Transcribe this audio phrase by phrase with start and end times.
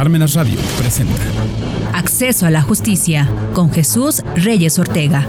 [0.00, 1.20] Parmenas Radio presenta
[1.92, 5.26] Acceso a la Justicia con Jesús Reyes Ortega.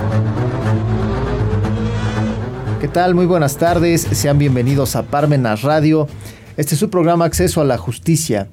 [2.80, 3.14] ¿Qué tal?
[3.14, 4.08] Muy buenas tardes.
[4.14, 6.08] Sean bienvenidos a Parmenas Radio.
[6.56, 8.48] Este es su programa Acceso a la Justicia.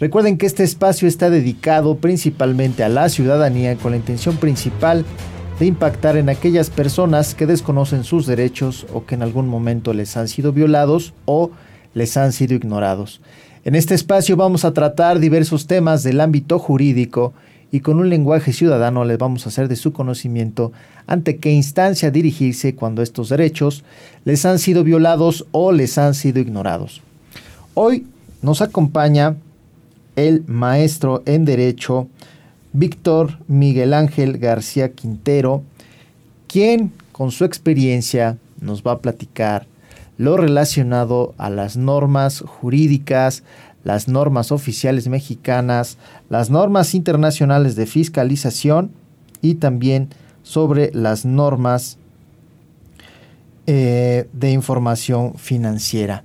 [0.00, 5.04] Recuerden que este espacio está dedicado principalmente a la ciudadanía con la intención principal
[5.60, 10.16] de impactar en aquellas personas que desconocen sus derechos o que en algún momento les
[10.16, 11.50] han sido violados o
[11.92, 13.20] les han sido ignorados.
[13.68, 17.34] En este espacio vamos a tratar diversos temas del ámbito jurídico
[17.70, 20.72] y con un lenguaje ciudadano les vamos a hacer de su conocimiento
[21.06, 23.84] ante qué instancia dirigirse cuando estos derechos
[24.24, 27.02] les han sido violados o les han sido ignorados.
[27.74, 28.06] Hoy
[28.40, 29.36] nos acompaña
[30.16, 32.08] el maestro en Derecho
[32.72, 35.62] Víctor Miguel Ángel García Quintero,
[36.46, 39.66] quien con su experiencia nos va a platicar
[40.18, 43.44] lo relacionado a las normas jurídicas,
[43.84, 45.96] las normas oficiales mexicanas,
[46.28, 48.90] las normas internacionales de fiscalización
[49.40, 50.10] y también
[50.42, 51.96] sobre las normas
[53.66, 56.24] eh, de información financiera.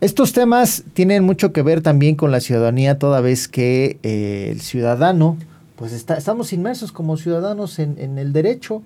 [0.00, 4.60] Estos temas tienen mucho que ver también con la ciudadanía, toda vez que eh, el
[4.60, 5.38] ciudadano,
[5.76, 8.82] pues está, estamos inmersos como ciudadanos en, el derecho.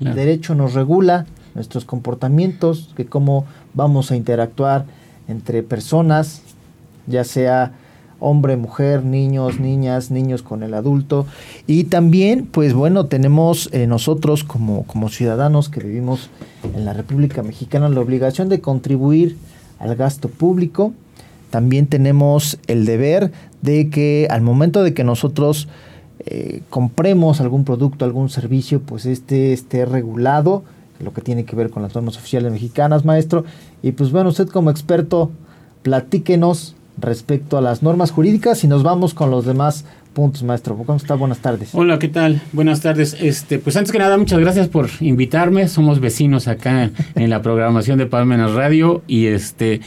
[0.00, 4.86] El derecho nos regula nuestros comportamientos, que cómo vamos a interactuar
[5.28, 6.42] entre personas,
[7.06, 7.72] ya sea
[8.20, 11.26] hombre, mujer, niños, niñas, niños con el adulto.
[11.66, 16.30] Y también, pues bueno, tenemos eh, nosotros como, como ciudadanos que vivimos
[16.74, 19.36] en la República Mexicana la obligación de contribuir
[19.78, 20.92] al gasto público.
[21.50, 23.30] También tenemos el deber
[23.62, 25.68] de que al momento de que nosotros
[26.20, 30.64] eh, compremos algún producto, algún servicio, pues este esté regulado,
[31.00, 33.44] lo que tiene que ver con las normas oficiales mexicanas, maestro.
[33.82, 35.30] Y pues bueno, usted como experto,
[35.82, 39.84] platíquenos respecto a las normas jurídicas y nos vamos con los demás
[40.14, 40.76] puntos, maestro.
[40.76, 41.14] ¿Cómo está?
[41.14, 41.70] Buenas tardes.
[41.74, 42.40] Hola, ¿qué tal?
[42.52, 43.16] Buenas tardes.
[43.20, 45.68] Este, pues antes que nada, muchas gracias por invitarme.
[45.68, 49.80] Somos vecinos acá en la programación de Palmenas Radio y este,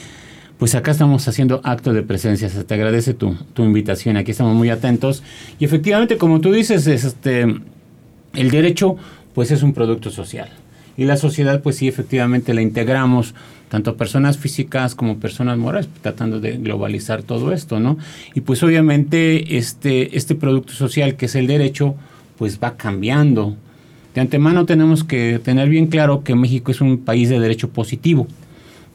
[0.59, 2.50] pues acá estamos haciendo acto de presencia.
[2.50, 4.17] Se te agradece tu, tu invitación.
[4.17, 5.23] Aquí estamos muy atentos.
[5.59, 7.44] Y efectivamente, como tú dices, este,
[8.34, 8.97] el derecho,
[9.34, 10.50] pues es un producto social.
[10.97, 13.35] Y la sociedad, pues sí, efectivamente la integramos
[13.69, 17.97] tanto personas físicas como personas morales, tratando de globalizar todo esto, ¿no?
[18.34, 21.96] Y pues obviamente este, este producto social que es el derecho,
[22.38, 23.56] pues va cambiando.
[24.16, 28.28] De antemano tenemos que tener bien claro que México es un país de derecho positivo,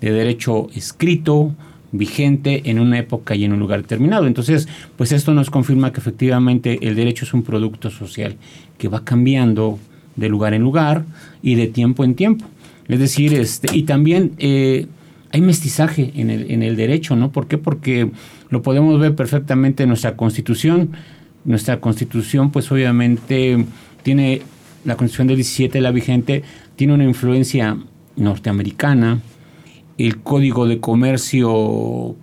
[0.01, 1.55] de derecho escrito,
[1.93, 4.27] vigente en una época y en un lugar determinado.
[4.27, 8.37] Entonces, pues esto nos confirma que efectivamente el derecho es un producto social
[8.79, 9.79] que va cambiando
[10.17, 11.05] de lugar en lugar
[11.43, 12.47] y de tiempo en tiempo.
[12.89, 14.87] Es decir, este, y también eh,
[15.31, 17.33] hay mestizaje en el, en el derecho, ¿no?
[17.33, 17.59] ¿Por qué?
[17.59, 18.11] Porque
[18.51, 20.91] lo podemos ver perfectamente en nuestra constitución.
[21.45, 23.65] Nuestra constitución, pues obviamente
[24.03, 24.43] tiene,
[24.85, 26.43] la constitución del 17, la vigente,
[26.77, 27.79] tiene una influencia
[28.17, 29.21] norteamericana.
[29.99, 32.15] El código de comercio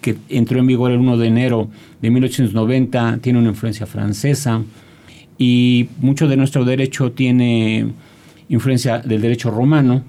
[0.00, 1.68] que entró en vigor el 1 de enero
[2.00, 4.62] de 1890 tiene una influencia francesa
[5.38, 7.86] y mucho de nuestro derecho tiene
[8.48, 10.02] influencia del derecho romano.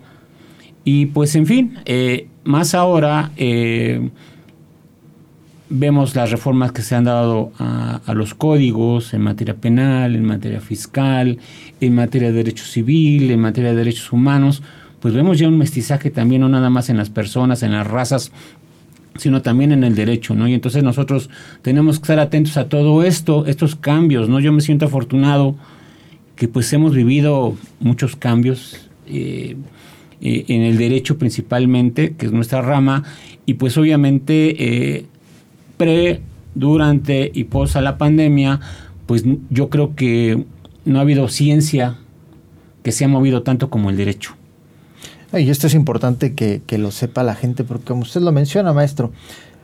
[0.83, 4.09] Y pues en fin, eh, más ahora eh,
[5.69, 10.61] vemos las reformas que se han dado a, los códigos en materia penal, en materia
[10.61, 11.38] fiscal,
[11.79, 14.63] en materia de derecho civil, en materia de derechos humanos,
[15.00, 18.31] pues vemos ya un mestizaje también, no nada más en las personas, en las razas,
[19.16, 20.47] sino también en el derecho, ¿no?
[20.47, 21.29] Y entonces nosotros
[21.61, 24.39] tenemos que estar atentos a todo esto, estos cambios, ¿no?
[24.39, 25.56] Yo me siento afortunado
[26.39, 28.77] que pues hemos vivido muchos cambios
[29.07, 29.57] eh,
[30.22, 33.03] eh, en el derecho principalmente, que es nuestra rama,
[33.45, 35.05] y pues obviamente eh,
[35.75, 36.22] pre,
[36.55, 38.61] durante y post a la pandemia,
[39.05, 40.45] pues yo creo que
[40.85, 41.97] no ha habido ciencia
[42.83, 44.35] que se ha movido tanto como el derecho.
[45.33, 48.71] Y esto es importante que, que lo sepa la gente, porque como usted lo menciona,
[48.71, 49.11] maestro,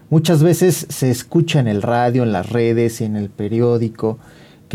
[0.09, 4.19] muchas veces se escucha en el radio, en las redes, en el periódico,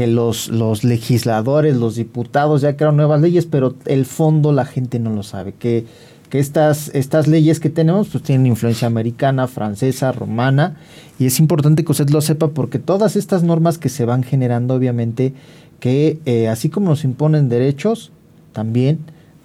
[0.00, 4.98] que los, los legisladores, los diputados ya crearon nuevas leyes, pero el fondo la gente
[4.98, 5.84] no lo sabe, que,
[6.30, 10.76] que estas, estas leyes que tenemos pues tienen influencia americana, francesa, romana,
[11.18, 14.72] y es importante que usted lo sepa porque todas estas normas que se van generando,
[14.72, 15.34] obviamente,
[15.80, 18.10] que eh, así como nos imponen derechos,
[18.54, 19.00] también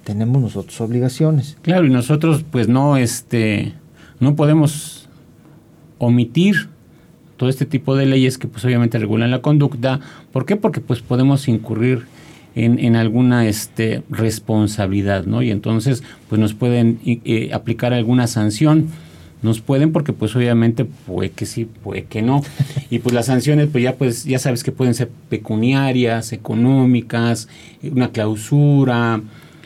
[0.05, 1.57] tenemos nosotros obligaciones.
[1.63, 3.73] Claro, y nosotros pues no, este,
[4.21, 5.09] no podemos
[5.97, 6.69] omitir
[7.37, 9.99] todo este tipo de leyes que pues obviamente regulan la conducta.
[10.31, 10.55] ¿Por qué?
[10.55, 12.05] Porque pues podemos incurrir
[12.55, 15.41] en, alguna este, responsabilidad, ¿no?
[15.41, 18.87] Y entonces pues nos pueden eh, aplicar alguna sanción,
[19.41, 22.41] nos pueden porque pues obviamente puede que sí, puede que no.
[22.89, 27.49] Y pues las sanciones pues ya pues ya sabes que pueden ser pecuniarias, económicas,
[27.83, 29.21] una clausura,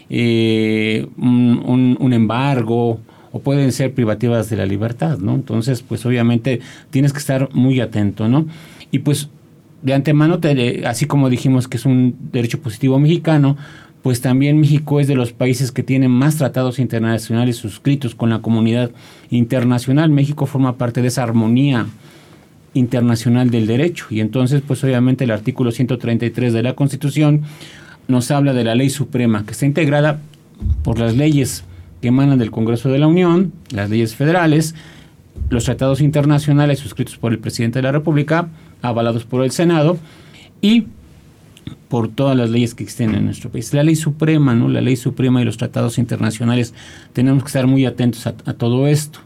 [0.09, 2.99] eh, un, un, embargo
[3.31, 5.35] o pueden ser privativas de la libertad, ¿no?
[5.35, 8.47] Entonces pues obviamente tienes que estar muy atento, ¿no?
[8.91, 9.29] Y pues
[9.81, 10.39] de antemano,
[10.85, 13.55] así como dijimos que es un derecho positivo mexicano,
[14.01, 18.39] pues también México es de los países que tienen más tratados internacionales suscritos con la
[18.39, 18.91] comunidad
[19.29, 20.09] internacional.
[20.09, 21.85] México forma parte de esa armonía
[22.73, 27.41] internacional del derecho y entonces pues obviamente el artículo 133 de la Constitución
[28.07, 30.19] nos habla de la ley suprema que está integrada
[30.83, 31.63] por las leyes
[32.01, 34.75] que emanan del Congreso de la Unión, las leyes federales,
[35.49, 38.49] los tratados internacionales suscritos por el presidente de la República,
[38.81, 39.97] avalados por el Senado
[40.61, 40.85] y
[41.87, 43.73] por todas las leyes que existen en nuestro país.
[43.73, 44.69] La ley suprema, ¿no?
[44.69, 46.73] La ley suprema y los tratados internacionales,
[47.13, 49.19] tenemos que estar muy atentos a, todo esto.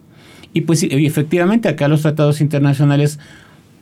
[0.54, 3.20] Y pues efectivamente acá los tratados internacionales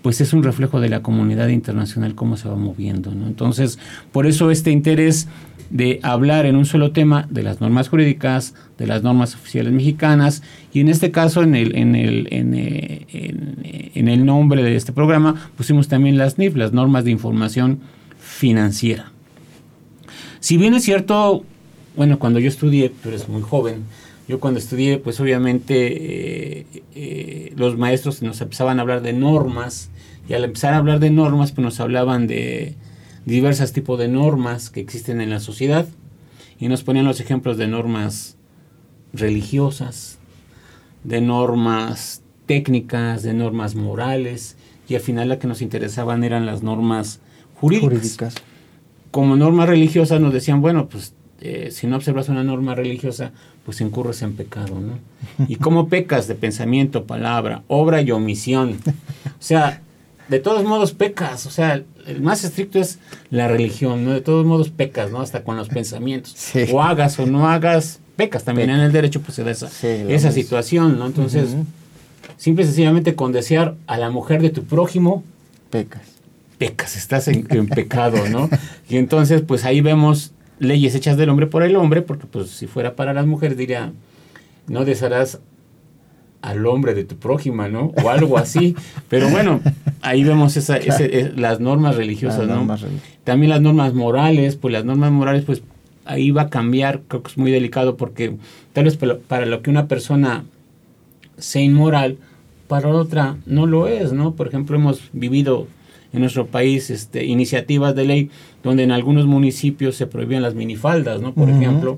[0.02, 3.28] pues es un reflejo de la comunidad internacional cómo se va moviendo, ¿no?
[3.28, 3.80] Entonces,
[4.12, 5.28] por eso este interés
[5.72, 10.44] de hablar en un solo tema de las normas jurídicas, de las normas oficiales mexicanas,
[10.74, 15.50] y en este caso, en el, en el, en, eh, el nombre de este programa,
[15.56, 17.80] pusimos también las NIF, las normas de información
[18.20, 19.12] financiera.
[20.42, 21.46] Si bien es cierto,
[21.96, 23.84] bueno, cuando yo estudié, tú eres muy joven,
[24.28, 26.66] yo cuando estudié, pues obviamente eh,
[26.96, 29.90] eh, los maestros nos empezaban a hablar de normas,
[30.32, 32.76] y al empezar a hablar de normas, pues nos hablaban de
[33.26, 35.86] diversos tipos de normas que existen en la sociedad,
[36.58, 38.38] y nos ponían los ejemplos de normas
[39.12, 40.20] religiosas,
[41.04, 44.56] de normas técnicas, de normas morales,
[44.88, 47.20] y al final la que nos interesaban eran las normas
[47.56, 48.36] jurídicas.
[49.12, 53.34] Como norma religiosa nos decían, bueno, pues eh, si no observas una norma religiosa,
[53.66, 54.98] pues incurres en pecado, ¿no?
[55.50, 58.78] ¿Y cómo pecas de pensamiento, palabra, obra y omisión?
[59.26, 59.82] O sea,
[60.28, 64.14] de todos modos pecas, o sea, el más estricto es la religión, ¿no?
[64.14, 65.22] De todos modos pecas, ¿no?
[65.22, 66.36] Hasta con los pensamientos.
[66.72, 68.44] O hagas o no hagas, pecas.
[68.44, 71.06] También en el derecho pues se da esa, esa situación, ¿no?
[71.08, 71.56] Entonces,
[72.38, 75.24] simple y sencillamente con desear a la mujer de tu prójimo,
[75.70, 76.12] pecas
[76.62, 78.48] pecas, estás en, pecado, ¿no?
[78.88, 82.68] Y entonces, pues ahí vemos leyes hechas del hombre por el hombre, porque pues si
[82.68, 83.94] fuera para las mujeres diría,
[84.68, 85.40] no desearás
[86.42, 87.94] al hombre de tu prójima, ¿no?
[88.04, 88.76] O algo así.
[89.10, 89.62] Pero bueno,
[90.02, 92.68] ahí vemos esa, eh, las normas religiosas, ¿no?
[93.24, 95.62] También las normas morales, pues las normas morales, pues
[96.06, 98.36] ahí va a cambiar, creo que es muy delicado porque
[98.74, 98.98] tal vez
[99.28, 100.44] para lo que una persona
[101.38, 102.18] sea inmoral,
[102.68, 104.34] para otra no lo es, ¿no?
[104.34, 105.68] Por ejemplo, hemos vivido
[106.14, 108.30] en nuestro país este, iniciativas de ley
[108.64, 111.34] donde en algunos municipios se prohibían las minifaldas, ¿no?
[111.34, 111.98] Por ejemplo,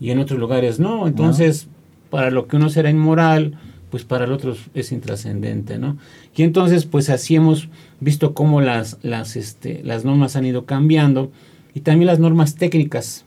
[0.00, 1.06] y en otros lugares no.
[1.06, 1.68] Entonces,
[2.14, 3.58] para lo que uno será inmoral,
[3.90, 5.96] pues para el otro es intrascendente, ¿no?
[6.36, 7.68] Y entonces, pues así hemos
[7.98, 11.32] visto cómo las, las, este, las normas han ido cambiando
[11.74, 13.24] y también las normas técnicas.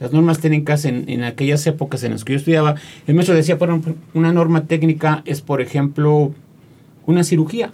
[0.00, 2.76] Las normas técnicas en, en aquellas épocas en las que yo estudiaba,
[3.06, 3.82] el maestro decía, bueno,
[4.14, 6.32] una norma técnica es, por ejemplo,
[7.04, 7.70] una cirugía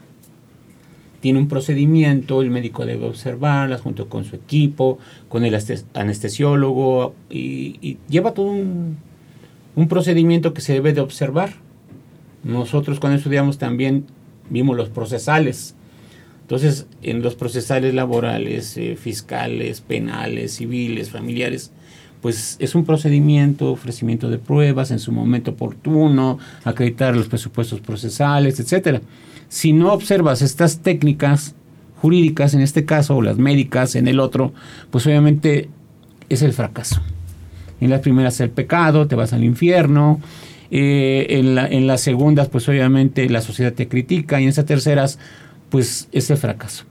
[1.20, 4.98] tiene un procedimiento, el médico debe observarlas junto con su equipo,
[5.28, 5.56] con el
[5.94, 8.96] anestesiólogo y, lleva todo un,
[9.88, 11.54] procedimiento que se debe de observar.
[12.44, 14.06] Nosotros cuando estudiamos también
[14.50, 15.74] vimos los procesales.
[16.42, 21.72] Entonces, en los procesales laborales, eh, fiscales, penales, civiles, familiares,
[22.20, 28.60] pues es un procedimiento, ofrecimiento de pruebas en su momento oportuno, acreditar los presupuestos procesales,
[28.60, 29.00] etcétera.
[29.48, 31.54] Si no observas estas técnicas
[32.00, 34.52] jurídicas, en este caso, o las médicas en el otro,
[34.90, 35.68] pues obviamente
[36.28, 37.00] es el fracaso.
[37.82, 40.20] En las primeras el pecado, te vas al infierno.
[40.70, 44.40] Eh, en, en las segundas, pues obviamente la sociedad te critica.
[44.40, 45.18] Y en esas terceras,
[45.68, 46.84] pues es el fracaso.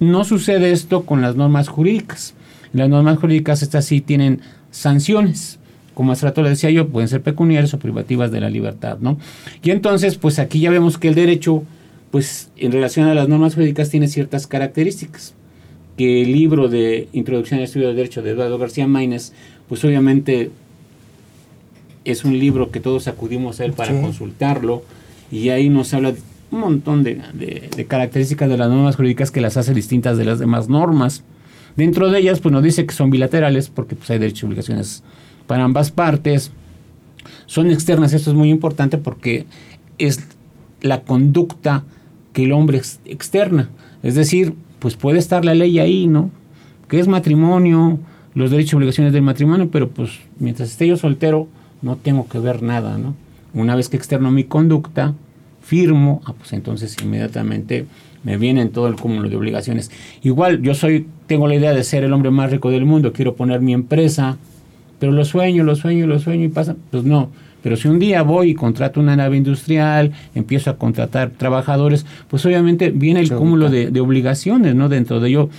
[0.00, 2.34] No sucede esto con las normas jurídicas.
[2.72, 4.40] Las normas jurídicas, estas sí tienen
[4.70, 5.58] sanciones.
[5.94, 9.18] Como hace rato le decía yo, pueden ser pecuniarias o privativas de la libertad, ¿no?
[9.62, 11.64] Y entonces, pues aquí ya vemos que el derecho
[12.10, 15.34] pues en relación a las normas jurídicas tiene ciertas características.
[15.96, 19.32] Que el libro de Introducción al Estudio del Derecho de Eduardo García Maínez,
[19.68, 20.50] pues obviamente
[22.04, 24.82] es un libro que todos acudimos a él para consultarlo
[25.30, 26.20] y ahí nos habla de
[26.50, 30.68] un montón de, características de las normas jurídicas que las hace distintas de las demás
[30.68, 31.22] normas.
[31.76, 35.02] Dentro de ellas, pues nos dice que son bilaterales porque pues, hay derechos y obligaciones
[35.46, 36.50] para ambas partes.
[37.46, 39.46] Son externas, esto es muy importante porque
[39.98, 40.26] es
[40.80, 41.84] la conducta
[42.32, 43.68] que el hombre externa.
[44.02, 46.30] Es decir, pues puede estar la ley ahí, ¿no?
[46.88, 47.98] Que es matrimonio,
[48.34, 51.48] los derechos y obligaciones del matrimonio, pero pues mientras esté yo soltero
[51.82, 53.14] no tengo que ver nada, ¿no?
[53.54, 55.14] Una vez que externo mi conducta,
[55.62, 57.86] firmo, ah, pues entonces inmediatamente
[58.24, 59.90] me vienen todo el cúmulo de obligaciones.
[60.22, 63.36] Igual yo soy, tengo la idea de ser el hombre más rico del mundo, quiero
[63.36, 64.38] poner mi empresa,
[64.98, 67.30] pero lo sueño, lo sueño, lo sueño y pasa, pues no.
[67.62, 72.46] Pero si un día voy y contrato una nave industrial, empiezo a contratar trabajadores, pues
[72.46, 74.88] obviamente viene el cúmulo de, de, obligaciones, ¿no?
[74.88, 75.50] Dentro de ello,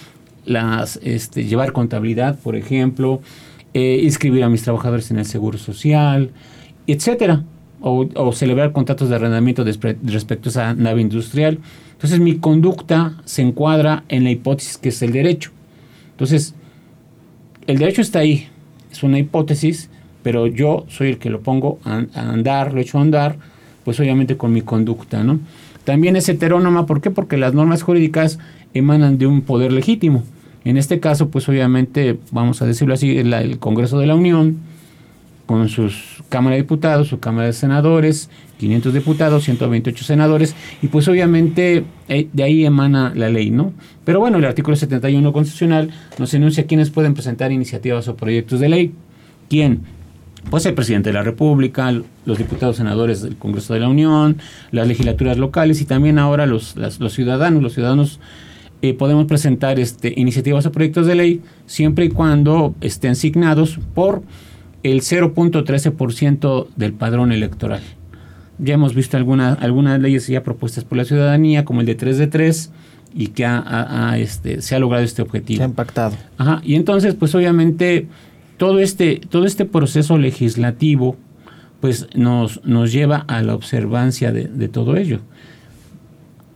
[0.49, 3.21] las, este, llevar contabilidad, por ejemplo,
[3.73, 6.31] eh, inscribir a mis trabajadores en el seguro social,
[6.87, 7.43] etcétera,
[7.81, 11.59] o, celebrar contratos de arrendamiento respecto a esa nave industrial.
[11.91, 15.51] Entonces mi conducta se encuadra en la hipótesis que es el derecho.
[16.11, 16.55] Entonces,
[17.67, 18.47] el derecho está ahí,
[18.91, 19.89] es una hipótesis,
[20.23, 23.37] pero yo soy el que lo pongo a, a andar, lo echo a andar,
[23.85, 25.39] pues obviamente con mi conducta, ¿no?
[25.83, 27.11] También es heterónoma, ¿por qué?
[27.11, 28.39] Porque las normas jurídicas
[28.73, 30.23] emanan de un poder legítimo.
[30.65, 34.57] En este caso, pues obviamente, vamos a decirlo así, el, el Congreso de la Unión,
[35.45, 41.07] con sus Cámara de Diputados, su Cámara de Senadores, 500 diputados, 128 senadores, y pues
[41.07, 43.73] obviamente eh, de ahí emana la ley, ¿no?
[44.05, 45.89] Pero bueno, el artículo 71 constitucional
[46.19, 48.93] nos enuncia quiénes pueden presentar iniciativas o proyectos de ley.
[49.49, 49.81] ¿Quién?
[50.49, 51.91] Pues el presidente de la República,
[52.25, 54.37] los diputados senadores del Congreso de la Unión,
[54.71, 56.75] las legislaturas locales y también ahora los,
[57.09, 57.63] ciudadanos.
[57.63, 58.19] Los ciudadanos
[58.81, 64.23] eh, podemos presentar este, iniciativas o proyectos de ley siempre y cuando estén asignados por
[64.83, 67.81] el 0.13% del padrón electoral.
[68.57, 72.17] Ya hemos visto alguna, algunas leyes ya propuestas por la ciudadanía, como el de 3
[72.17, 72.71] de 3,
[73.13, 75.57] y que ha, ha, este, se ha logrado este objetivo.
[75.57, 76.15] Se ha impactado.
[76.37, 78.07] Ajá, y entonces, pues obviamente,
[78.57, 81.17] todo este, todo este proceso legislativo,
[81.81, 85.19] pues nos, nos lleva a la observancia de, de todo ello.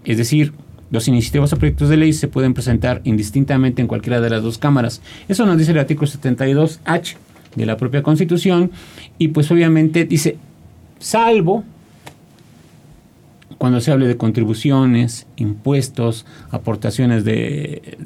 [0.05, 0.53] Es decir,
[0.93, 4.59] los iniciativas o proyectos de ley se pueden presentar indistintamente en cualquiera de las dos
[4.59, 5.01] cámaras.
[5.27, 7.15] Eso nos dice el artículo 72H
[7.55, 8.69] de la propia Constitución
[9.17, 10.37] y pues obviamente dice,
[10.99, 11.63] salvo
[13.57, 17.97] cuando se hable de contribuciones, impuestos, aportaciones de,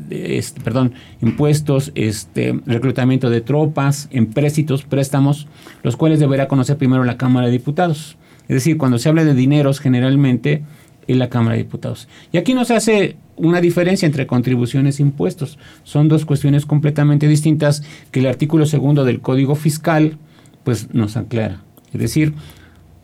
[0.63, 5.47] perdón, impuestos, este, reclutamiento de tropas, empréstitos, préstamos,
[5.83, 8.15] los cuales deberá conocer primero la Cámara de Diputados.
[8.43, 10.63] Es decir, cuando se habla de dineros, generalmente
[11.07, 12.07] en la Cámara de Diputados.
[12.31, 15.57] Y aquí no se hace una diferencia entre contribuciones e impuestos.
[15.83, 20.17] Son dos cuestiones completamente distintas que el artículo segundo del Código Fiscal
[20.63, 21.61] pues nos aclara.
[21.93, 22.33] Es decir,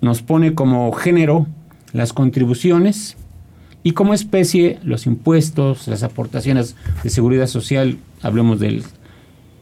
[0.01, 1.47] nos pone como género
[1.93, 3.15] las contribuciones
[3.83, 8.83] y como especie los impuestos, las aportaciones de seguridad social, hablemos del,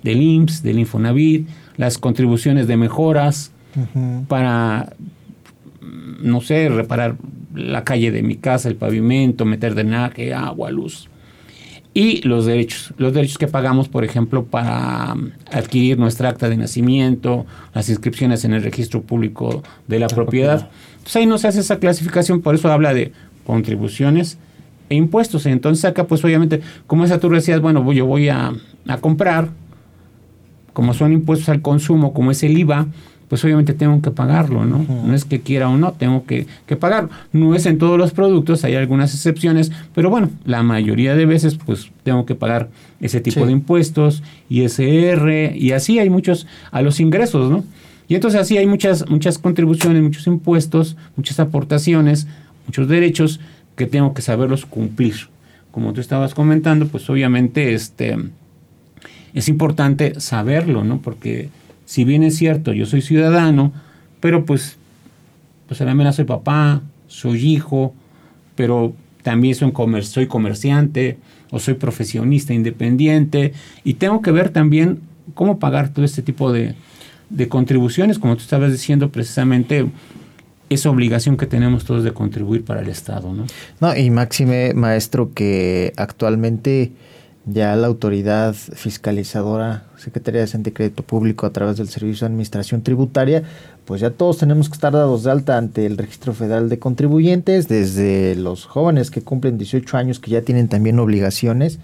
[0.03, 4.27] del IMSS, del Infonavit, las contribuciones de mejoras uh -huh.
[4.27, 4.93] para,
[6.21, 7.17] no sé, reparar
[7.53, 11.09] la calle de mi casa, el pavimento, meter drenaje, agua, luz.
[11.93, 15.13] Y los derechos, los derechos que pagamos, por ejemplo, para
[15.51, 20.59] adquirir nuestra acta de nacimiento, las inscripciones en el registro público de la, la propiedad.
[20.59, 20.71] propiedad.
[20.93, 23.11] Entonces ahí no se hace esa clasificación, por eso habla de
[23.45, 24.37] contribuciones
[24.87, 25.45] e impuestos.
[25.45, 28.53] Entonces acá, pues obviamente, como esa tú decías, bueno, yo voy a,
[28.87, 29.49] a comprar,
[30.71, 32.87] como son impuestos al consumo, como es el IVA,
[33.31, 34.79] pues obviamente tengo que pagarlo, ¿no?
[34.79, 35.03] Uh -huh.
[35.03, 37.11] No es que quiera o no, tengo que, que, pagarlo.
[37.31, 41.55] No es en todos los productos, hay algunas excepciones, pero bueno, la mayoría de veces
[41.55, 42.67] pues tengo que pagar
[42.99, 43.45] ese tipo sí.
[43.45, 47.63] de impuestos, ISR, y así hay muchos a los ingresos, ¿no?
[48.09, 52.27] Y entonces así hay muchas, muchas contribuciones, muchos impuestos, muchas aportaciones,
[52.67, 53.39] muchos derechos
[53.77, 55.29] que tengo que saberlos cumplir.
[55.71, 58.17] Como tú estabas comentando, pues obviamente este,
[59.33, 60.97] es importante saberlo, ¿no?
[60.97, 61.49] Porque
[61.91, 63.73] si bien es cierto, yo soy ciudadano,
[64.21, 64.77] pero pues,
[65.67, 67.93] pues a la mera soy papá, soy hijo,
[68.55, 68.93] pero
[69.23, 71.17] también soy, comer soy comerciante
[71.49, 73.51] o soy profesionista independiente
[73.83, 75.01] y tengo que ver también
[75.33, 76.75] cómo pagar todo este tipo de,
[77.29, 79.85] de contribuciones, como tú estabas diciendo precisamente
[80.69, 83.47] esa obligación que tenemos todos de contribuir para el Estado, ¿no?
[83.81, 86.93] No, y máxime, maestro, que actualmente
[87.45, 92.33] ya la autoridad fiscalizadora, Secretaría de Hacienda y Crédito Público a través del Servicio de
[92.33, 93.43] Administración Tributaria,
[93.85, 97.67] pues ya todos tenemos que estar dados de alta ante el Registro Federal de Contribuyentes,
[97.67, 101.79] desde los jóvenes que cumplen 18 años que ya tienen también obligaciones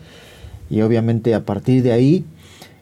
[0.70, 2.26] y obviamente a partir de ahí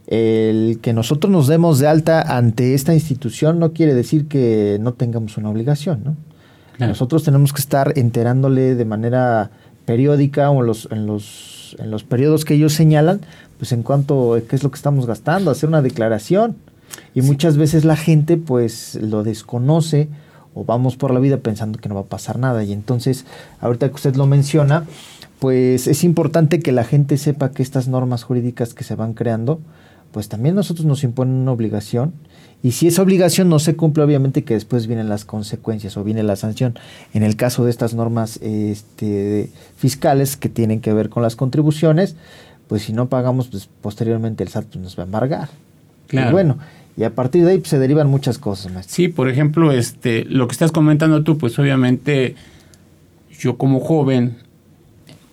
[0.08, 4.94] el que nosotros nos demos de alta ante esta institución no quiere decir que no
[4.94, 6.16] tengamos una obligación, ¿no?
[6.78, 6.92] Claro.
[6.92, 9.50] Nosotros tenemos que estar enterándole de manera
[9.86, 13.22] periódica o en los, en los, en los periodos que ellos señalan,
[13.58, 16.56] pues en cuanto a qué es lo que estamos gastando, hacer una declaración.
[17.14, 17.28] Y sí.
[17.28, 20.08] muchas veces la gente pues lo desconoce
[20.54, 22.64] o vamos por la vida pensando que no va a pasar nada.
[22.64, 23.26] Y entonces,
[23.60, 24.86] ahorita que usted lo menciona,
[25.40, 29.60] pues es importante que la gente sepa que estas normas jurídicas que se van creando,
[30.16, 32.14] pues también nosotros nos imponen una obligación.
[32.64, 36.24] Y si esa obligación no se cumple, obviamente que después vienen las consecuencias o viene
[36.24, 36.80] la sanción.
[37.14, 42.16] En el caso de estas normas este, fiscales que tienen que ver con las contribuciones,
[42.70, 45.50] pues si no pagamos, pues posteriormente el SAT pues, nos va a embargar.
[46.08, 46.30] Claro.
[46.30, 46.60] Y bueno,
[46.96, 48.72] y a partir de ahí pues, se derivan muchas cosas.
[48.88, 52.36] Sí, por ejemplo, este, lo que estás comentando tú, pues obviamente
[53.38, 54.38] yo como joven,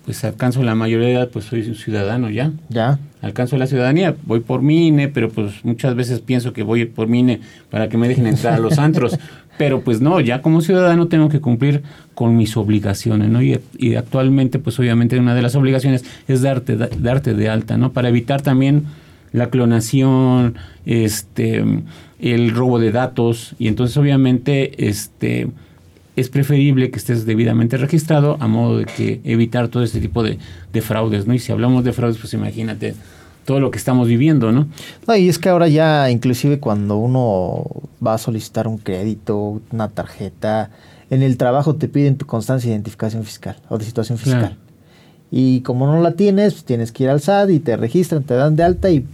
[0.05, 2.53] pues alcanzo la mayoría de edad, pues soy un ciudadano ya.
[2.69, 2.99] Ya.
[3.21, 7.07] Alcanzo la ciudadanía, voy por mi INE, pero pues muchas veces pienso que voy por
[7.07, 7.41] mi INE
[7.71, 9.17] para que me dejen entrar a los antros.
[9.59, 11.83] Pero pues no, ya como ciudadano tengo que cumplir
[12.15, 13.43] con mis obligaciones, ¿no?
[13.43, 17.93] Y, y actualmente, pues obviamente una de las obligaciones es darte, darte de alta, ¿no?
[17.93, 18.87] Para evitar también
[19.33, 21.65] la clonación, este,
[22.19, 25.49] el robo de datos, y entonces obviamente, este
[26.17, 30.39] es preferible que estés debidamente registrado a modo de que evitar todo este tipo de,
[30.83, 31.35] fraudes, ¿no?
[31.35, 32.95] Y si hablamos de fraudes, pues imagínate
[33.45, 34.69] todo lo que estamos viviendo, ¿no?
[35.07, 37.65] No, y es que ahora ya inclusive cuando uno
[38.05, 40.71] va a solicitar un crédito, una tarjeta,
[41.11, 44.57] en el trabajo te piden tu constancia de identificación fiscal o de situación fiscal.
[45.31, 48.35] Y como no la tienes, pues tienes que ir al SAT y te registran, te
[48.35, 49.07] dan de alta y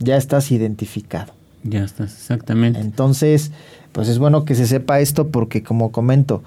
[0.00, 1.32] ya estás identificado.
[1.62, 2.80] Ya estás, exactamente.
[2.80, 3.52] Entonces,
[3.96, 6.42] pues es bueno que se sepa esto porque como comento,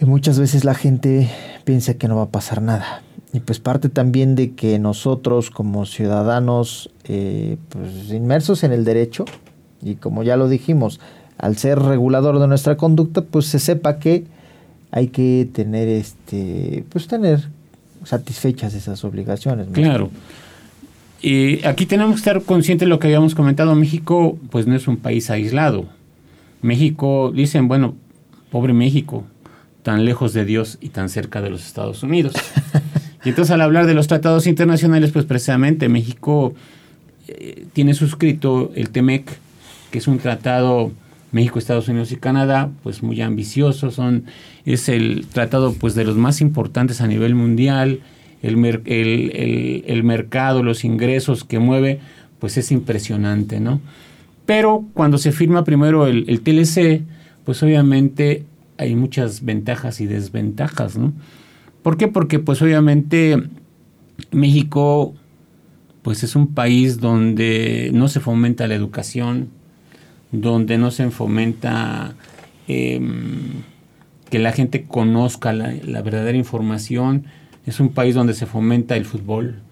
[0.00, 1.28] muchas veces la gente
[1.64, 3.02] piensa que no va a pasar nada.
[3.32, 9.24] Y pues parte también de que nosotros como ciudadanos eh, pues inmersos en el derecho,
[9.82, 11.00] y como ya lo dijimos,
[11.38, 14.26] al ser regulador de nuestra conducta, pues se sepa que
[14.92, 17.48] hay que tener este, pues tener
[18.04, 19.66] satisfechas esas obligaciones.
[19.72, 20.10] Claro.
[21.20, 23.74] Y aquí tenemos que estar conscientes de lo que habíamos comentado.
[23.74, 25.95] México, pues no es un país aislado.
[26.66, 27.94] México, dicen, bueno,
[28.50, 29.24] pobre México,
[29.82, 32.34] tan lejos de Dios y tan cerca de los Estados Unidos.
[33.24, 36.54] y entonces al hablar de los tratados internacionales, pues precisamente México
[37.28, 39.30] eh, tiene suscrito el TEMEC,
[39.90, 40.92] que es un tratado
[41.32, 44.24] México, Estados Unidos y Canadá, pues muy ambicioso, son,
[44.64, 48.00] es el tratado pues de los más importantes a nivel mundial,
[48.42, 52.00] el, el, el mercado, los ingresos que mueve,
[52.38, 53.80] pues es impresionante, ¿no?
[54.46, 57.02] Pero cuando se firma primero el, TLC,
[57.44, 58.44] pues obviamente
[58.78, 61.12] hay muchas ventajas y desventajas, ¿no?
[61.82, 62.08] ¿Por qué?
[62.08, 63.42] Porque pues obviamente
[64.30, 65.14] México
[66.02, 69.48] pues es un país donde no se fomenta la educación,
[70.30, 72.14] donde no se fomenta
[72.68, 73.62] em,
[74.30, 77.24] que la gente conozca la, la, verdadera información.
[77.66, 79.62] Es un país donde se fomenta el fútbol,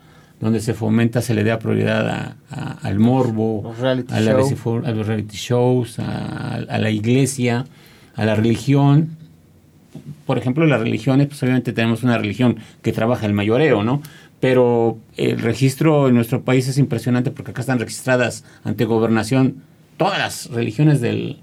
[0.44, 6.90] donde se fomenta, se le da prioridad al morbo, a, los reality shows, a, la
[6.90, 7.64] iglesia,
[8.14, 9.16] a la religión.
[10.26, 14.02] Por ejemplo, las religiones, pues obviamente tenemos una religión que trabaja el mayoreo, ¿no?
[14.38, 19.62] Pero el registro en nuestro país es impresionante porque acá están registradas ante gobernación
[19.96, 21.38] todas las religiones del,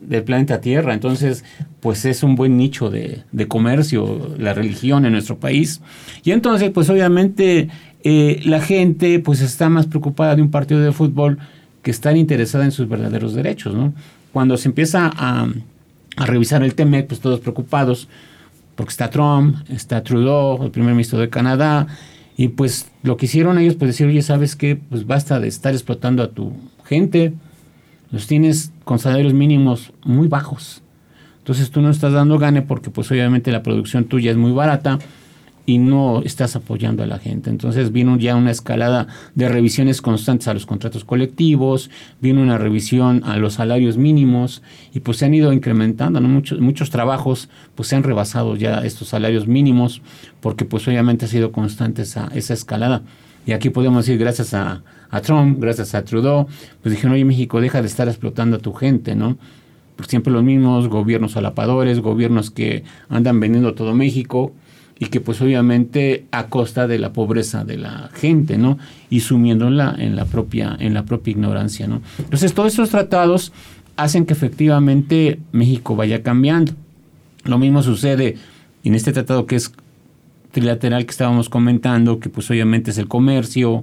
[0.00, 0.92] del planeta Tierra.
[0.92, 1.44] Entonces,
[1.78, 5.80] pues es un buen nicho de, de, comercio, la religión en nuestro país.
[6.24, 7.68] Y entonces, pues obviamente
[8.04, 11.38] eh, la gente pues está más preocupada de un partido de fútbol
[11.82, 13.92] que estar interesada en sus verdaderos derechos, ¿no?
[14.32, 15.48] Cuando se empieza a,
[16.16, 18.08] a revisar el TEMEC, pues todos preocupados,
[18.74, 21.86] porque está Trump, está Trudeau, el primer ministro de Canadá,
[22.36, 24.76] y pues lo que hicieron ellos, pues decir, oye, ¿sabes qué?
[24.76, 26.52] Pues basta de estar explotando a tu
[26.84, 27.34] gente,
[28.10, 30.82] los tienes con salarios mínimos muy bajos.
[31.38, 34.98] Entonces tú no estás dando gane porque pues obviamente la producción tuya es muy barata
[35.64, 37.50] y no estás apoyando a la gente.
[37.50, 43.22] Entonces vino ya una escalada de revisiones constantes a los contratos colectivos, vino una revisión
[43.24, 47.96] a los salarios mínimos y pues se han ido incrementando, muchos, muchos trabajos pues se
[47.96, 50.02] han rebasado ya estos salarios mínimos
[50.40, 53.02] porque pues obviamente ha sido constante esa, esa escalada.
[53.44, 56.46] Y aquí podemos decir gracias a, a Trump, gracias a Trudeau,
[56.80, 59.36] pues dijeron, oye México, deja de estar explotando a tu gente, ¿no?
[59.96, 64.52] Por siempre los mismos gobiernos alapadores, gobiernos que andan vendiendo todo México,
[65.02, 68.78] y que pues obviamente a costa de la pobreza de la gente, ¿no?
[69.10, 72.02] Y sumiéndola en la propia, en la propia ignorancia, ¿no?
[72.20, 73.52] Entonces todos estos tratados
[73.96, 76.74] hacen que efectivamente México vaya cambiando.
[77.42, 78.36] Lo mismo sucede
[78.84, 79.72] en este tratado que es
[80.52, 83.82] trilateral que estábamos comentando, que pues obviamente es el comercio,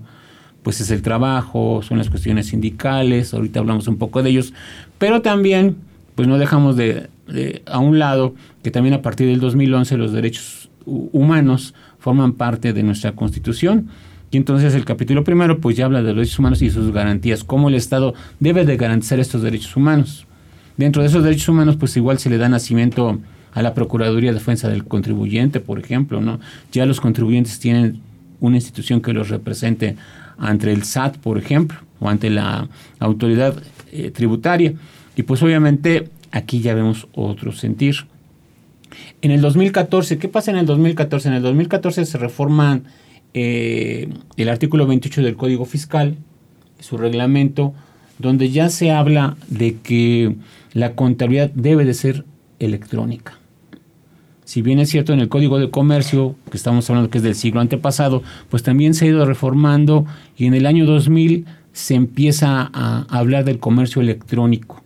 [0.63, 4.53] pues es el trabajo, son las cuestiones sindicales, ahorita hablamos un poco de ellos,
[4.97, 5.75] pero también
[6.15, 10.13] pues no dejamos de, de a un lado que también a partir del 2011 los
[10.13, 10.59] derechos
[10.89, 13.89] humanos forman parte de nuestra Constitución.
[14.32, 17.43] Y entonces el capítulo primero pues ya habla de los derechos humanos y sus garantías,
[17.43, 20.25] cómo el Estado debe de garantizar estos derechos humanos.
[20.78, 23.19] Dentro de esos derechos humanos pues igual se le da nacimiento
[23.54, 26.39] a la Procuraduría de Defensa del Contribuyente, por ejemplo, ¿no?
[26.71, 27.99] Ya los contribuyentes tienen
[28.39, 29.95] una institución que los represente
[30.38, 32.67] ante el SAT, por ejemplo, o ante la
[32.99, 33.56] autoridad
[33.91, 34.73] eh, tributaria.
[35.15, 38.06] Y pues obviamente aquí ya vemos otro sentir.
[39.21, 41.29] En el 2014, ¿qué pasa en el 2014?
[41.29, 42.81] En el 2014 se reforma
[43.33, 46.15] eh, el artículo 28 del Código Fiscal,
[46.79, 47.73] su reglamento,
[48.17, 50.35] donde ya se habla de que
[50.73, 52.25] la contabilidad debe de ser
[52.59, 53.39] electrónica.
[54.45, 57.35] Si bien es cierto en el Código de Comercio, que estamos hablando que es del
[57.35, 60.05] siglo antepasado, pues también se ha ido reformando
[60.38, 64.79] y en el año 2000 se empieza a hablar del comercio electrónico.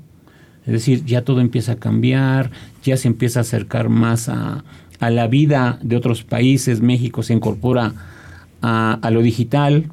[0.65, 2.51] Es decir, ya todo empieza a cambiar,
[2.83, 4.63] ya se empieza a acercar más a,
[4.99, 6.79] la vida de otros países.
[6.79, 7.93] México se incorpora
[8.61, 9.91] a, lo digital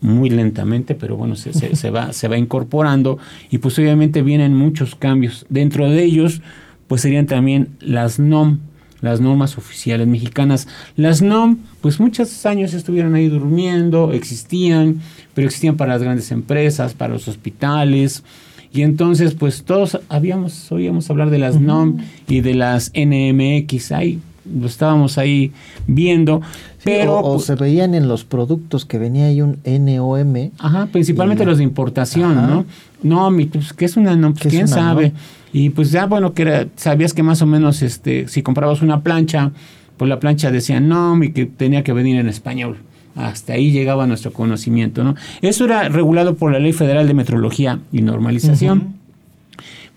[0.00, 3.18] muy lentamente, pero bueno, se, se, va, se va incorporando
[3.50, 5.46] y pues obviamente vienen muchos cambios.
[5.48, 6.42] Dentro de ellos,
[6.88, 8.58] pues serían también las NOM,
[9.00, 10.66] las normas oficiales mexicanas.
[10.96, 15.00] Las NOM, pues muchos años estuvieron ahí durmiendo, existían,
[15.34, 18.24] pero existían para las grandes empresas, para los hospitales,
[18.72, 24.20] y entonces, pues todos habíamos, oíamos hablar de las NOM y de las NMX, ahí
[24.44, 25.52] lo estábamos ahí
[25.86, 26.40] viendo.
[26.82, 30.50] pero, o, pues se veían en los productos que venía ahí un NOM.
[30.58, 32.64] Ajá, principalmente los de importación, ¿no?
[33.02, 34.34] No, pues, ¿qué es una NOM?
[34.34, 35.12] Pues, quién sabe.
[35.52, 39.02] Y pues ya, bueno, que era, sabías que más o menos, este, si comprabas una
[39.02, 39.52] plancha,
[39.98, 42.78] pues la plancha decía NOM y que tenía que venir en español.
[43.16, 45.04] Hasta ahí llegaba nuestro conocimiento.
[45.04, 45.14] ¿no?
[45.40, 48.94] Eso era regulado por la Ley Federal de Metrología y Normalización.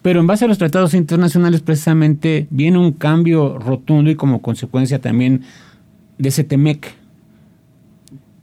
[0.01, 4.99] Pero en base a los tratados internacionales precisamente viene un cambio rotundo y como consecuencia
[4.99, 5.41] también
[6.19, 6.93] de ese TEMEC.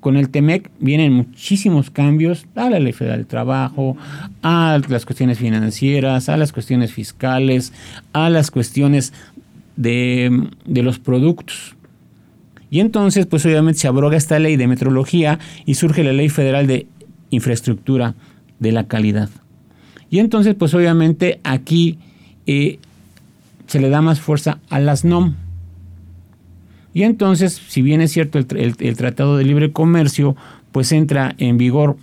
[0.00, 3.96] Con el TEMEC vienen muchísimos cambios a la Ley Federal del Trabajo,
[4.42, 7.72] a las cuestiones financieras, a las cuestiones fiscales,
[8.12, 9.12] a las cuestiones
[9.76, 11.76] de, de los productos.
[12.72, 16.66] Y entonces, pues obviamente se abroga esta ley de metrología y surge la ley federal
[16.66, 16.86] de
[17.28, 18.14] infraestructura
[18.60, 19.28] de la calidad.
[20.08, 21.98] Y entonces, pues obviamente aquí
[22.46, 22.78] eh,
[23.66, 25.34] se le da más fuerza a las NOM.
[26.94, 28.46] Y entonces, si bien es cierto el,
[28.78, 30.34] el, Tratado de Libre Comercio,
[30.72, 31.98] pues entra en vigor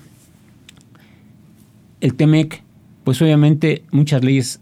[1.99, 2.62] el TEMEC,
[3.03, 4.60] pues obviamente muchas leyes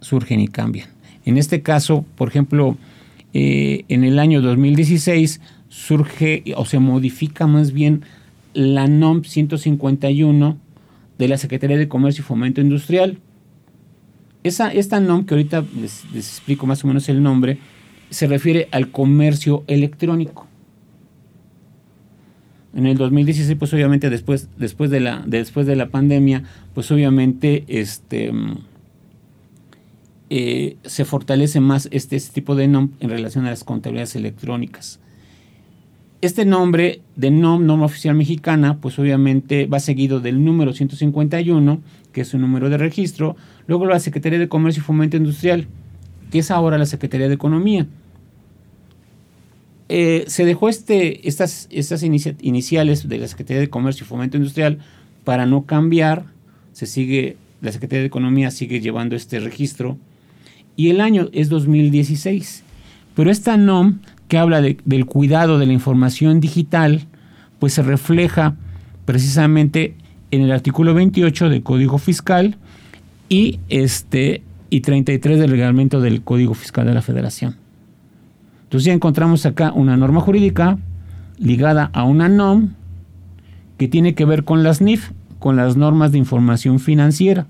[0.00, 0.90] surgen y cambian.
[1.24, 2.76] En este caso, por ejemplo,
[3.38, 8.00] eh, en el año 2016 surge o se modifica más bien
[8.54, 10.56] la NOM 151
[11.18, 13.18] de la Secretaría de Comercio y Fomento Industrial.
[14.42, 17.58] Esa, esta NOM, que ahorita les, explico más o menos el nombre,
[18.08, 20.46] se refiere al comercio electrónico.
[22.74, 27.64] En el 2016, pues obviamente después, después, de, la, después de la pandemia, pues obviamente
[27.68, 28.32] este,
[30.28, 34.98] eh, se fortalece más este, este, tipo de NOM en relación a las contabilidades electrónicas.
[36.20, 41.80] Este nombre de NOM, norma oficial mexicana, pues obviamente va seguido del número 151,
[42.12, 43.36] que es su número de registro,
[43.68, 45.68] luego la Secretaría de Comercio y Fomento Industrial,
[46.32, 47.86] que es ahora la Secretaría de Economía.
[49.88, 54.78] Eh, se dejó este, estas, estas iniciales de la Secretaría de Comercio y Fomento Industrial
[55.22, 56.24] para no cambiar,
[56.72, 59.98] se sigue, la Secretaría de Economía sigue llevando este registro
[60.76, 62.62] y el año es 2016.
[63.14, 67.06] Pero esta NOM que habla del cuidado de la información digital,
[67.58, 68.56] pues se refleja
[69.04, 69.94] precisamente
[70.30, 72.56] en el artículo 28 del Código Fiscal
[73.28, 77.56] y este y 33 del reglamento del Código Fiscal de la Federación.
[78.64, 80.78] Entonces ya encontramos acá una norma jurídica
[81.38, 82.70] ligada a una NOM
[83.78, 87.46] que tiene que ver con las NIF, con las normas de información financiera.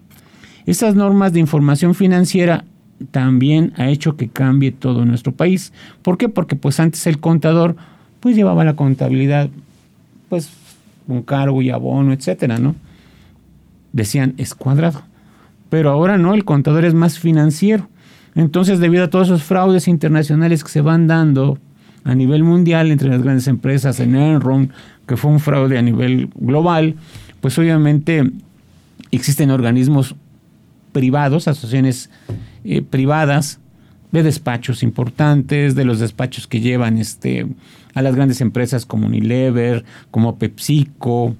[0.66, 2.64] Esas normas de información financiera
[3.10, 5.72] también ha hecho que cambie todo nuestro país.
[6.02, 6.28] ¿Por qué?
[6.28, 7.76] Porque pues antes el contador
[8.20, 9.50] pues llevaba la contabilidad
[10.28, 10.50] pues
[11.06, 12.74] un cargo y abono, etcétera, ¿no?
[13.92, 15.02] Decían es cuadrado.
[15.68, 17.88] Pero ahora no, el contador es más financiero.
[18.34, 21.58] Entonces, debido a todos esos fraudes internacionales que se van dando
[22.04, 24.70] a nivel mundial entre las grandes empresas, en Enron,
[25.06, 26.96] que fue un fraude a nivel global,
[27.40, 28.30] pues obviamente
[29.10, 30.14] existen organismos
[30.96, 32.08] privados, asociaciones
[32.64, 33.60] eh, privadas,
[34.12, 37.46] de despachos importantes, de los despachos que llevan este,
[37.92, 41.36] a las grandes empresas como Unilever, como PepsiCo,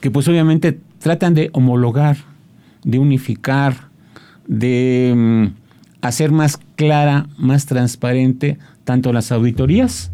[0.00, 2.16] que pues obviamente tratan de homologar,
[2.82, 3.76] de unificar,
[4.48, 5.46] de mm,
[6.04, 10.10] hacer más clara, más transparente tanto las auditorías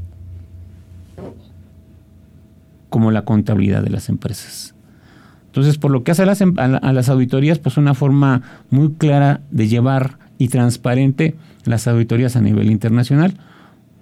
[2.90, 4.74] como la contabilidad de las empresas.
[5.48, 9.66] Entonces, por lo que hace em, a las, auditorías, pues una forma muy clara de
[9.66, 11.34] llevar y transparente
[11.64, 13.34] las auditorías a nivel internacional.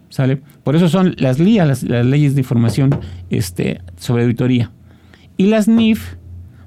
[0.08, 0.40] ¿Sale?
[0.62, 2.98] Por eso son las LIA, las, leyes de información
[3.30, 4.70] este, sobre auditoría.
[5.36, 6.14] Y las NIF,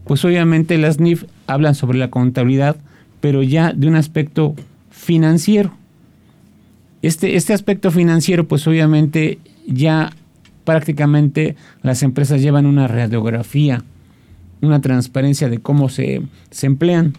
[0.05, 2.77] pues obviamente las NIF hablan sobre la contabilidad,
[3.21, 4.55] pero ya de un aspecto
[4.91, 5.73] financiero.
[7.01, 10.11] Este, este aspecto financiero, pues obviamente ya
[10.63, 13.83] prácticamente las empresas llevan una radiografía,
[14.61, 17.13] una transparencia de cómo se, se emplean,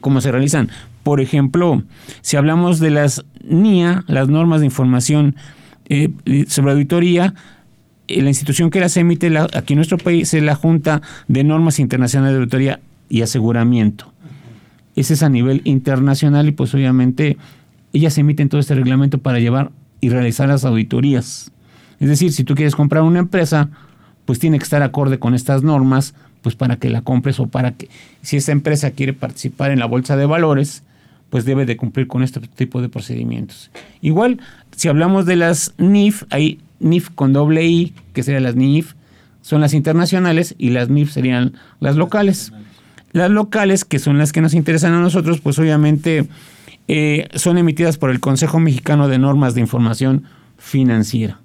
[0.00, 0.70] cómo se realizan.
[1.02, 1.82] Por ejemplo,
[2.20, 5.36] si hablamos de las NIA, las normas de información
[5.88, 6.10] eh,
[6.48, 7.34] sobre auditoría,
[8.08, 11.78] eh, la institución que las emite aquí en nuestro país es la Junta de Normas
[11.78, 14.12] Internacionales de Auditoría y Aseguramiento.
[14.96, 17.36] Ese es a nivel internacional y pues obviamente
[17.92, 21.52] ellas emiten todo este reglamento para llevar y realizar las auditorías.
[22.00, 23.70] Es decir, si tú quieres comprar una empresa,
[24.24, 27.72] pues tiene que estar acorde con estas normas, pues para que la compres o para
[27.72, 27.88] que
[28.22, 30.82] si esa empresa quiere participar en la bolsa de valores,
[31.30, 33.70] pues debe de cumplir con este tipo de procedimientos.
[34.00, 34.40] Igual,
[34.76, 38.94] si hablamos de las NIF, hay NIF con doble I, que serían las NIF,
[39.42, 42.52] son las internacionales y las NIF serían las locales.
[43.12, 46.28] Las locales, que son las que nos interesan a nosotros, pues obviamente
[46.86, 50.24] eh, son emitidas por el Consejo Mexicano de Normas de Información
[50.58, 51.40] Financiera.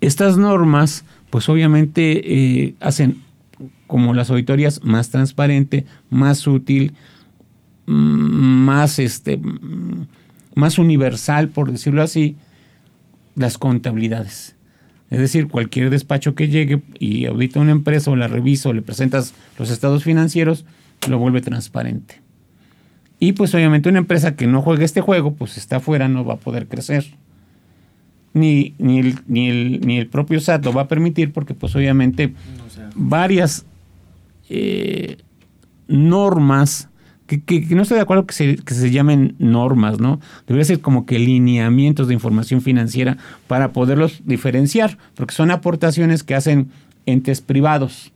[0.00, 3.22] Estas normas, pues obviamente eh, hacen
[3.86, 6.94] como las auditorías más transparente, más útil,
[7.86, 10.06] mm, más, este, mm,
[10.54, 12.36] más universal, por decirlo así,
[13.34, 14.56] las contabilidades.
[15.10, 18.82] Es decir, cualquier despacho que llegue y audita una empresa o la revisa o le
[18.82, 20.64] presentas los estados financieros,
[21.08, 22.22] lo vuelve transparente.
[23.18, 26.34] Y pues obviamente una empresa que no juegue este juego, pues está afuera, no va
[26.34, 27.14] a poder crecer
[28.34, 31.74] ni, ni, el, ni, el, ni el propio SAT lo va a permitir porque pues
[31.76, 32.34] obviamente
[32.94, 33.66] varias
[34.48, 35.18] eh,
[35.88, 36.88] normas
[37.26, 40.20] que, no estoy de acuerdo que se, que se llamen normas, ¿no?
[40.46, 43.16] Debería ser como que lineamientos de información financiera
[43.46, 46.68] para poderlos diferenciar, porque son aportaciones que hacen
[47.06, 48.12] entes privados.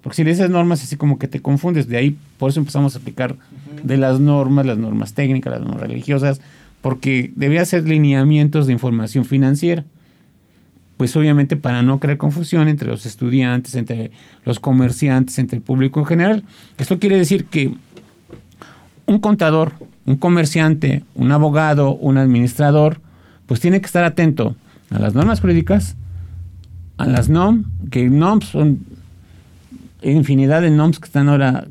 [0.00, 1.88] Porque si le dices normas, así como que te confundes.
[1.88, 3.36] De ahí, por eso empezamos a aplicar
[3.82, 6.40] de las normas, las normas técnicas, las normas religiosas,
[6.82, 9.84] porque debía ser lineamientos de información financiera.
[10.96, 14.10] Pues obviamente para no crear confusión entre los estudiantes, entre
[14.44, 16.44] los comerciantes, entre el público en general.
[16.76, 17.72] Esto quiere decir que
[19.06, 19.72] un contador,
[20.04, 23.00] un comerciante, un abogado, un administrador,
[23.46, 24.56] pues tiene que estar atento
[24.90, 25.96] a las normas jurídicas,
[26.98, 28.80] a las NOM, que NOMs son
[30.02, 31.66] infinidad de NOMs que están ahora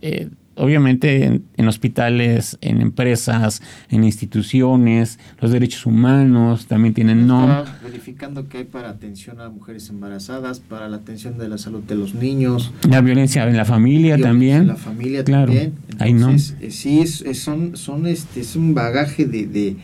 [0.00, 7.64] eh, obviamente en, hospitales, en empresas, en instituciones, los derechos humanos también tienen NOM.
[7.82, 11.94] verificando que hay para atención a mujeres embarazadas, para la atención de la salud de
[11.94, 12.72] los niños.
[12.88, 14.62] La violencia en la familia también.
[14.62, 15.74] En la familia claro, también.
[15.98, 16.36] hay NOM.
[16.60, 19.76] Eh, sí, es, son, son este, es un bagaje de, de,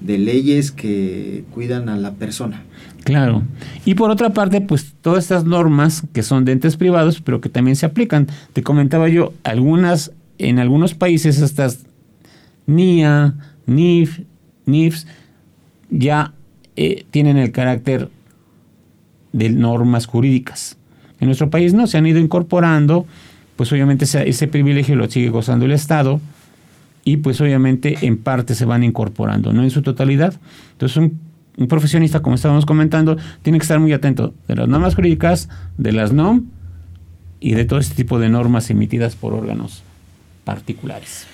[0.00, 2.62] de leyes que cuidan a la persona.
[3.04, 3.42] Claro.
[3.84, 7.48] Y por otra parte, pues todas estas normas que son de entes privados, pero que
[7.48, 8.26] también se aplican.
[8.52, 11.86] Te comentaba yo, algunas, en algunos países estas
[12.66, 13.34] NIA,
[13.66, 14.20] NIF,
[14.66, 15.06] NIFs,
[15.90, 16.32] ya
[16.74, 18.10] eh, tienen el carácter
[19.32, 20.76] de normas jurídicas.
[21.20, 23.06] En nuestro país no, se han ido incorporando,
[23.54, 26.20] pues obviamente ese, ese privilegio lo sigue gozando el Estado
[27.06, 30.34] y pues obviamente en parte se van incorporando, no en su totalidad.
[30.72, 31.20] Entonces son
[31.56, 35.92] un profesionista, como estábamos comentando, tiene que estar muy atento de las normas jurídicas, de
[35.92, 36.46] las NOM
[37.38, 39.84] y de todo este tipo de normas emitidas por órganos
[40.44, 41.26] particulares.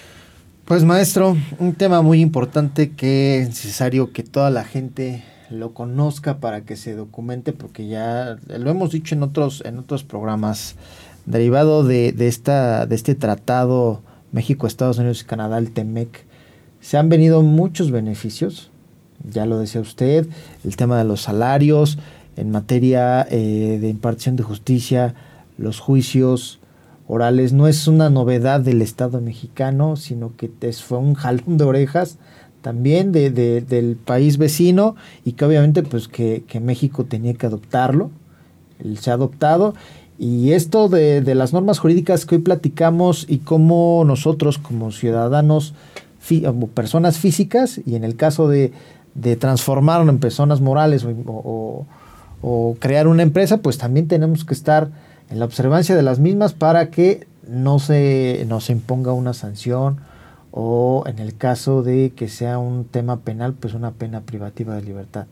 [0.66, 6.36] Pues maestro, un tema muy importante que es necesario que toda la gente lo conozca
[6.36, 10.76] para que se documente, porque ya lo hemos dicho en otros, en otros programas,
[11.24, 16.24] derivado de, de, esta, de este tratado México, Estados Unidos y Canadá, el TEMEC,
[16.80, 18.70] se han venido muchos beneficios,
[19.30, 20.26] ya lo decía usted,
[20.64, 21.98] el tema de los salarios,
[22.36, 25.14] en materia eh, de impartición de justicia,
[25.58, 26.60] los juicios
[27.06, 32.18] orales, no es una novedad del Estado mexicano, sino que fue un jalón de orejas
[32.62, 38.10] también de, del país vecino y que obviamente pues que, México tenía que adoptarlo,
[38.96, 39.74] se ha adoptado
[40.18, 45.74] y esto de, de, las normas jurídicas que hoy platicamos y cómo nosotros como ciudadanos,
[46.44, 48.72] como personas físicas y en el caso de,
[49.14, 51.86] de transformarlo en personas morales o,
[52.80, 54.90] crear una empresa, pues también tenemos que estar
[55.30, 59.98] en la observancia de las mismas para que no se, no se imponga una sanción
[60.50, 64.82] o en el caso de que sea un tema penal, pues una pena privativa de
[64.82, 65.26] libertad.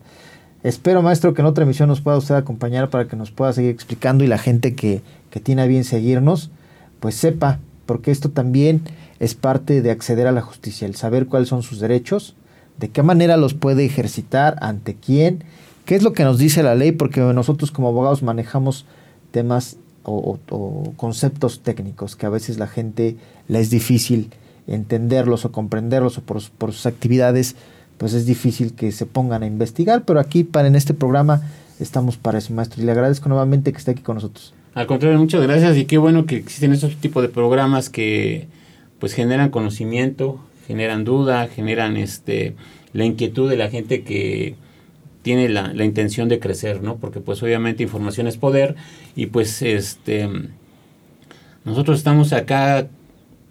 [0.63, 3.71] Espero, maestro, que en otra emisión nos pueda usted acompañar para que nos pueda seguir
[3.71, 6.51] explicando y la gente que, que tiene a bien seguirnos,
[6.99, 8.81] pues sepa, porque esto también
[9.19, 12.35] es parte de acceder a la justicia, el saber cuáles son sus derechos,
[12.79, 15.43] de qué manera los puede ejercitar, ante quién,
[15.85, 18.85] qué es lo que nos dice la ley, porque nosotros como abogados manejamos
[19.31, 20.39] temas o,
[20.97, 24.31] conceptos técnicos que a veces la gente le es difícil
[24.67, 27.55] entenderlos o comprenderlos o por, por, sus actividades,
[28.01, 31.43] pues es difícil que se pongan a investigar, pero aquí para en este programa
[31.79, 34.55] estamos para eso, maestro, y le agradezco nuevamente que esté aquí con nosotros.
[34.73, 38.47] Al contrario, muchas gracias y qué bueno que existen estos tipos de programas que
[38.97, 42.55] pues generan conocimiento, generan duda, generan este
[42.93, 44.55] la inquietud de la gente que
[45.21, 46.95] tiene la, la, intención de crecer, ¿no?
[46.95, 48.77] Porque pues obviamente información es poder
[49.15, 50.27] y pues este
[51.65, 52.87] nosotros estamos acá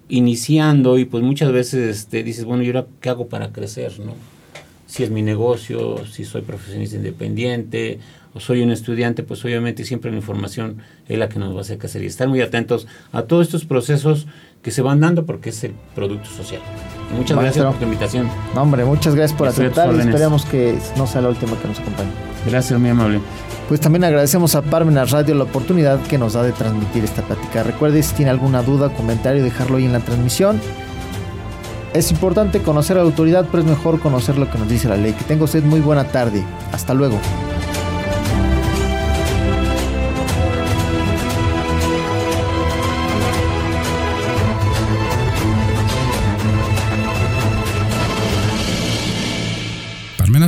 [0.09, 4.13] iniciando y pues muchas veces este, dices, bueno, ¿y ahora qué hago para crecer, no?
[4.91, 7.99] Si es mi negocio, si soy profesionista independiente
[8.33, 11.61] o soy un estudiante, pues obviamente siempre la información es la que nos va a
[11.61, 14.27] hacer crecer y estar muy atentos a todos estos procesos
[14.61, 16.59] que se van dando porque es el producto social.
[17.15, 18.27] Muchas gracias por tu invitación.
[18.53, 21.79] No, hombre, muchas gracias por aceptar y esperemos que no sea la última que nos
[21.79, 22.11] acompañe.
[22.45, 23.21] Gracias, muy amable.
[23.69, 27.63] Pues también agradecemos a Parmenas Radio la oportunidad que nos da de transmitir esta plática.
[27.63, 30.59] Recuerde si tiene alguna duda, comentario, dejarlo ahí en la transmisión.
[31.93, 34.97] Es importante conocer a la autoridad, pero es mejor conocer lo que nos dice la
[34.97, 35.13] ley.
[35.13, 36.43] Que tenga usted muy buena tarde.
[36.71, 37.19] Hasta luego.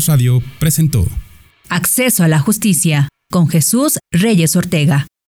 [0.07, 1.05] Radio presentó
[1.69, 5.07] Acceso a la Justicia con Jesús Reyes Ortega.